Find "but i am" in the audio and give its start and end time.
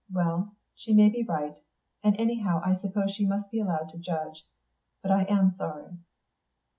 5.03-5.51